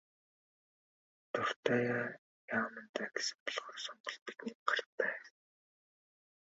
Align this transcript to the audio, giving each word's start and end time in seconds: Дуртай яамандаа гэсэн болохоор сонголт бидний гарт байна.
Дуртай 1.33 1.83
яамандаа 2.57 3.07
гэсэн 3.15 3.37
болохоор 3.45 3.77
сонголт 3.85 4.19
бидний 4.25 4.55
гарт 4.67 4.89
байна. 4.99 5.27